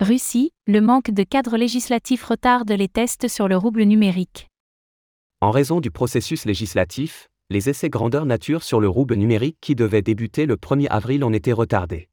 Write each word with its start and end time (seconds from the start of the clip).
Russie, 0.00 0.54
le 0.66 0.80
manque 0.80 1.10
de 1.10 1.22
cadre 1.24 1.58
législatif 1.58 2.24
retarde 2.24 2.72
les 2.72 2.88
tests 2.88 3.28
sur 3.28 3.48
le 3.48 3.56
rouble 3.58 3.82
numérique. 3.82 4.48
En 5.42 5.50
raison 5.50 5.78
du 5.78 5.90
processus 5.90 6.46
législatif, 6.46 7.28
les 7.50 7.68
essais 7.68 7.90
grandeur 7.90 8.24
nature 8.24 8.62
sur 8.62 8.80
le 8.80 8.88
rouble 8.88 9.16
numérique 9.16 9.58
qui 9.60 9.74
devaient 9.74 10.00
débuter 10.00 10.46
le 10.46 10.56
1er 10.56 10.86
avril 10.88 11.22
ont 11.22 11.34
été 11.34 11.52
retardés. 11.52 12.08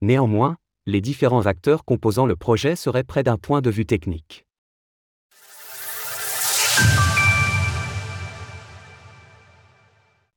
Néanmoins, 0.00 0.56
les 0.86 1.02
différents 1.02 1.44
acteurs 1.44 1.84
composant 1.84 2.24
le 2.24 2.34
projet 2.34 2.76
seraient 2.76 3.04
près 3.04 3.22
d'un 3.22 3.36
point 3.36 3.60
de 3.60 3.68
vue 3.68 3.84
technique. 3.84 4.46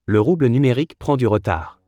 Le 0.07 0.19
rouble 0.19 0.47
numérique 0.47 0.99
prend 0.99 1.15
du 1.15 1.25
retard 1.25 1.78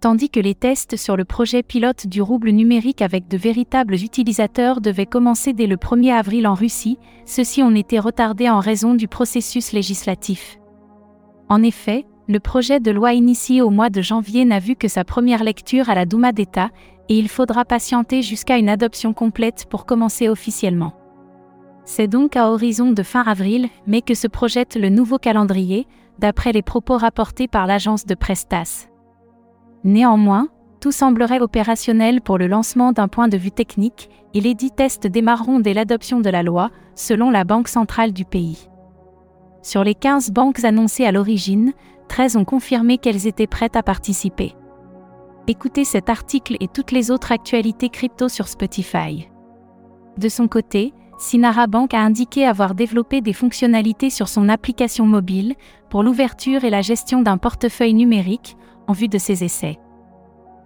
tandis 0.00 0.30
que 0.30 0.40
les 0.40 0.54
tests 0.54 0.96
sur 0.96 1.16
le 1.16 1.24
projet 1.24 1.62
pilote 1.62 2.06
du 2.06 2.22
rouble 2.22 2.50
numérique 2.50 3.02
avec 3.02 3.28
de 3.28 3.36
véritables 3.36 3.94
utilisateurs 3.94 4.80
devaient 4.80 5.06
commencer 5.06 5.52
dès 5.52 5.66
le 5.66 5.76
1er 5.76 6.14
avril 6.14 6.46
en 6.46 6.54
Russie, 6.54 6.98
ceux-ci 7.26 7.62
ont 7.62 7.74
été 7.74 7.98
retardés 7.98 8.48
en 8.48 8.60
raison 8.60 8.94
du 8.94 9.08
processus 9.08 9.72
législatif. 9.72 10.58
En 11.48 11.62
effet, 11.62 12.06
le 12.28 12.40
projet 12.40 12.80
de 12.80 12.90
loi 12.90 13.12
initié 13.12 13.60
au 13.60 13.70
mois 13.70 13.90
de 13.90 14.00
janvier 14.00 14.44
n'a 14.44 14.58
vu 14.58 14.74
que 14.74 14.88
sa 14.88 15.04
première 15.04 15.44
lecture 15.44 15.90
à 15.90 15.94
la 15.94 16.06
Douma 16.06 16.32
d'État, 16.32 16.70
et 17.08 17.18
il 17.18 17.28
faudra 17.28 17.64
patienter 17.64 18.22
jusqu'à 18.22 18.56
une 18.56 18.68
adoption 18.68 19.12
complète 19.12 19.66
pour 19.68 19.84
commencer 19.84 20.28
officiellement. 20.28 20.94
C'est 21.84 22.06
donc 22.06 22.36
à 22.36 22.52
horizon 22.52 22.92
de 22.92 23.02
fin 23.02 23.22
avril, 23.22 23.68
mais 23.86 24.00
que 24.00 24.14
se 24.14 24.28
projette 24.28 24.76
le 24.76 24.90
nouveau 24.90 25.18
calendrier, 25.18 25.88
d'après 26.20 26.52
les 26.52 26.62
propos 26.62 26.96
rapportés 26.96 27.48
par 27.48 27.66
l'agence 27.66 28.06
de 28.06 28.14
Prestas. 28.14 28.89
Néanmoins, 29.84 30.48
tout 30.80 30.92
semblerait 30.92 31.40
opérationnel 31.40 32.20
pour 32.20 32.38
le 32.38 32.46
lancement 32.46 32.92
d'un 32.92 33.08
point 33.08 33.28
de 33.28 33.36
vue 33.36 33.50
technique, 33.50 34.08
et 34.34 34.40
les 34.40 34.54
dix 34.54 34.70
tests 34.70 35.06
démarreront 35.06 35.60
dès 35.60 35.74
l'adoption 35.74 36.20
de 36.20 36.30
la 36.30 36.42
loi, 36.42 36.70
selon 36.94 37.30
la 37.30 37.44
Banque 37.44 37.68
centrale 37.68 38.12
du 38.12 38.24
pays. 38.24 38.68
Sur 39.62 39.84
les 39.84 39.94
15 39.94 40.30
banques 40.30 40.64
annoncées 40.64 41.04
à 41.04 41.12
l'origine, 41.12 41.72
13 42.08 42.36
ont 42.36 42.44
confirmé 42.44 42.98
qu'elles 42.98 43.26
étaient 43.26 43.46
prêtes 43.46 43.76
à 43.76 43.82
participer. 43.82 44.54
Écoutez 45.46 45.84
cet 45.84 46.08
article 46.08 46.56
et 46.60 46.68
toutes 46.68 46.92
les 46.92 47.10
autres 47.10 47.32
actualités 47.32 47.88
crypto 47.88 48.28
sur 48.28 48.48
Spotify. 48.48 49.28
De 50.16 50.28
son 50.28 50.48
côté, 50.48 50.92
Sinara 51.18 51.66
Bank 51.66 51.92
a 51.92 52.00
indiqué 52.00 52.46
avoir 52.46 52.74
développé 52.74 53.20
des 53.20 53.34
fonctionnalités 53.34 54.10
sur 54.10 54.28
son 54.28 54.48
application 54.48 55.04
mobile 55.04 55.54
pour 55.90 56.02
l'ouverture 56.02 56.64
et 56.64 56.70
la 56.70 56.80
gestion 56.80 57.20
d'un 57.20 57.36
portefeuille 57.36 57.94
numérique, 57.94 58.56
en 58.90 58.92
vue 58.92 59.06
de 59.06 59.18
ces 59.18 59.44
essais. 59.44 59.78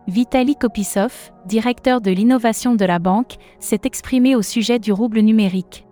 Vitali 0.08 0.56
Kopisov, 0.56 1.12
directeur 1.44 2.00
de 2.00 2.10
l'innovation 2.10 2.74
de 2.74 2.86
la 2.86 2.98
banque, 2.98 3.36
s'est 3.60 3.82
exprimé 3.84 4.34
au 4.34 4.40
sujet 4.40 4.78
du 4.78 4.92
rouble 4.92 5.20
numérique. 5.20 5.86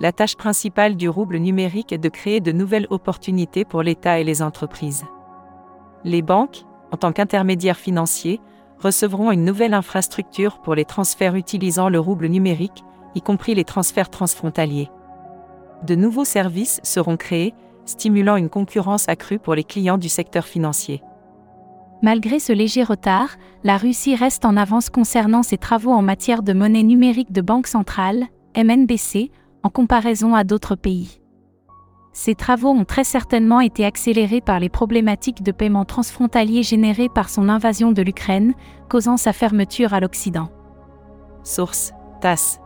La 0.00 0.10
tâche 0.10 0.34
principale 0.34 0.96
du 0.96 1.08
rouble 1.08 1.36
numérique 1.36 1.92
est 1.92 1.98
de 1.98 2.08
créer 2.08 2.40
de 2.40 2.50
nouvelles 2.50 2.88
opportunités 2.90 3.64
pour 3.64 3.84
l'État 3.84 4.18
et 4.18 4.24
les 4.24 4.42
entreprises. 4.42 5.04
Les 6.02 6.20
banques, 6.20 6.64
en 6.90 6.96
tant 6.96 7.12
qu'intermédiaires 7.12 7.78
financiers, 7.78 8.40
recevront 8.80 9.30
une 9.30 9.44
nouvelle 9.44 9.74
infrastructure 9.74 10.58
pour 10.58 10.74
les 10.74 10.84
transferts 10.84 11.36
utilisant 11.36 11.88
le 11.88 12.00
rouble 12.00 12.26
numérique, 12.26 12.84
y 13.14 13.22
compris 13.22 13.54
les 13.54 13.64
transferts 13.64 14.10
transfrontaliers. 14.10 14.90
De 15.84 15.94
nouveaux 15.94 16.24
services 16.24 16.80
seront 16.82 17.16
créés, 17.16 17.54
stimulant 17.84 18.34
une 18.34 18.50
concurrence 18.50 19.08
accrue 19.08 19.38
pour 19.38 19.54
les 19.54 19.64
clients 19.64 19.98
du 19.98 20.08
secteur 20.08 20.44
financier. 20.44 21.02
Malgré 22.02 22.38
ce 22.38 22.52
léger 22.52 22.82
retard, 22.82 23.36
la 23.64 23.76
Russie 23.78 24.14
reste 24.14 24.44
en 24.44 24.56
avance 24.56 24.90
concernant 24.90 25.42
ses 25.42 25.56
travaux 25.56 25.92
en 25.92 26.02
matière 26.02 26.42
de 26.42 26.52
monnaie 26.52 26.82
numérique 26.82 27.32
de 27.32 27.40
banque 27.40 27.66
centrale, 27.66 28.26
MNBC, 28.56 29.30
en 29.62 29.70
comparaison 29.70 30.34
à 30.34 30.44
d'autres 30.44 30.76
pays. 30.76 31.20
Ces 32.12 32.34
travaux 32.34 32.70
ont 32.70 32.84
très 32.84 33.04
certainement 33.04 33.60
été 33.60 33.84
accélérés 33.84 34.40
par 34.40 34.58
les 34.58 34.70
problématiques 34.70 35.42
de 35.42 35.52
paiement 35.52 35.84
transfrontalier 35.84 36.62
générées 36.62 37.10
par 37.10 37.28
son 37.28 37.48
invasion 37.48 37.92
de 37.92 38.00
l'Ukraine, 38.00 38.54
causant 38.88 39.18
sa 39.18 39.34
fermeture 39.34 39.92
à 39.92 40.00
l'Occident. 40.00 40.48
Source 41.44 41.92
TAS. 42.20 42.58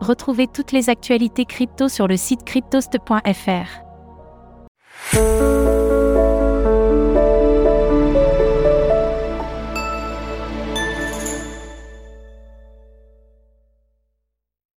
Retrouvez 0.00 0.46
toutes 0.48 0.72
les 0.72 0.90
actualités 0.90 1.44
crypto 1.44 1.88
sur 1.88 2.08
le 2.08 2.16
site 2.16 2.44
cryptost.fr. 2.44 3.86